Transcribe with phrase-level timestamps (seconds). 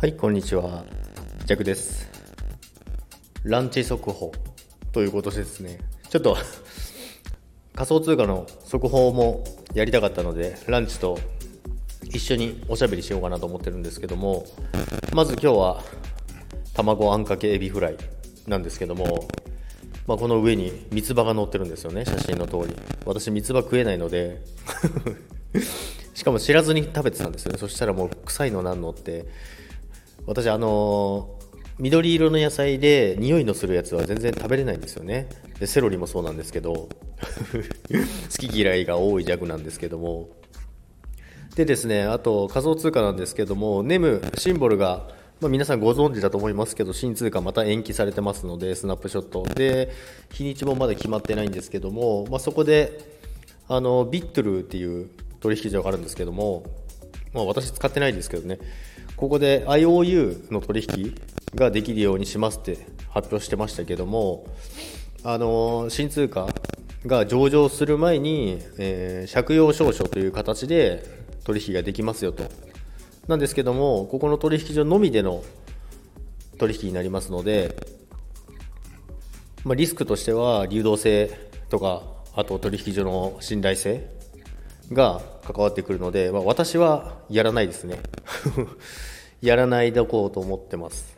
[0.00, 0.84] はい、こんにちは。
[1.44, 2.08] ジャクです。
[3.42, 4.30] ランチ速報
[4.92, 6.36] ということですね、ちょっと
[7.74, 9.42] 仮想通貨の速報も
[9.74, 11.18] やりたかったので、ランチと
[12.04, 14.46] 一緒におしゃべりしようかなと思ってるんですけども、
[15.12, 15.82] まず今日は
[16.74, 17.96] 卵あんかけエビフライ
[18.46, 19.28] なんですけども、
[20.06, 22.76] まあ、この上に三つ葉が乗ってるんですよね、写真の通り。
[23.04, 24.42] 私、三つ葉食えないので、
[26.14, 27.58] しかも知らずに食べてたんですよね。
[27.58, 29.26] そしたらもう臭いのなんのって、
[30.28, 31.38] 私あの
[31.78, 35.26] 緑色の野菜で匂いのするやつは全然食べれないんですよね。
[35.58, 36.88] でセロリもそうなんですけど 好
[38.38, 40.28] き嫌いが多い弱なんですけども。
[41.56, 45.08] でですねあと仮想通貨なんですけどもネムシンボルが、
[45.40, 49.44] まあ、皆さんご存知だと思いますけど新通貨また延期されてますのでスナップショット。
[49.54, 49.88] で
[50.30, 53.00] 日にちもまだ決まってないんですけども、まあ、そこで
[53.66, 55.08] あのビットルっていう
[55.40, 56.64] 取引所があるんですけども
[57.32, 58.58] まあ、私使ってないですけどね、
[59.18, 61.14] ここで IOU の取引
[61.56, 64.46] ができるようにしますって発表してましたけども、
[65.24, 66.48] あの新通貨
[67.04, 71.02] が上場する前に、えー借用証書という形で
[71.42, 72.44] 取引ができますよと。
[73.26, 75.42] なんですけども、ここの取引所のみでの
[76.58, 77.74] 取引になりますので、
[79.64, 82.04] まあ、リスクとしては流動性とか、
[82.36, 84.08] あと取引所の信頼性
[84.92, 88.00] が関わってくるので、まあ、私はやらないですね。
[89.40, 91.16] やらないでおこうと思ってます。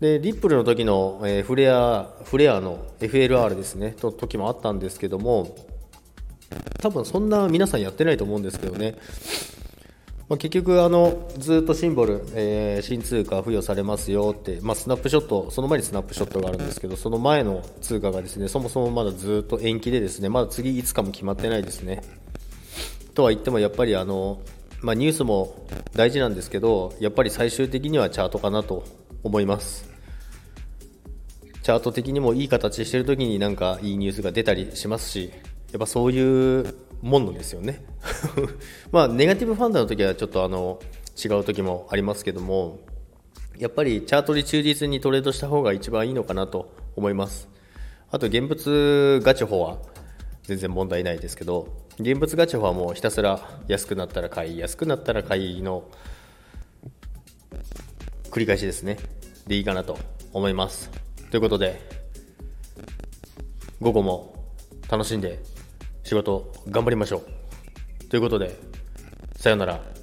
[0.00, 5.54] で、リップルの時の、えーフレア、フレアの FLR ですね、と時もあったんですけども、
[6.80, 8.96] 多分そんな皆さんやってないと思うんですけどね。
[10.28, 22.02] まあ、結局あの、ずっとシンボル、えー新通貨付与されますよって、まあ、スナップショット、その前にスナップショットがあるんですけど、その前の通貨がですね、そもそもまだずっと延期でですね、まだ次いつかも決まってないですね。
[23.14, 24.40] とは言ってもやっぱりあの、
[24.80, 28.84] まあ、ニュースも大事なんですけどやっぱり最終的にはチャートかなと
[29.22, 29.90] 思います。
[31.62, 35.32] チャート的にもいい形してる時になんかいいニュースが出たりしますし
[35.70, 37.84] やっぱそういうもんなんですよね。
[38.90, 40.80] まあネガティブファンダの時はちょっとあの
[41.22, 42.80] 違う時もありますけども
[43.58, 47.48] やっぱりチャートに忠実にトレードした方が一番いいのかなと思います。
[48.10, 49.78] あと現物ガチホは
[50.42, 51.68] 全然問題ないですけど
[51.98, 55.84] 現物ガチャはもうひたすら安くなったら買い安くなったら買いの
[58.30, 58.98] 繰り返しですね。
[59.46, 59.98] でいいかなと
[60.32, 60.90] 思います。
[61.30, 61.80] ということで
[63.80, 64.34] 午後も
[64.90, 65.42] 楽しんで
[66.02, 68.04] 仕事頑張りましょう。
[68.08, 68.58] ということで
[69.36, 70.01] さよなら。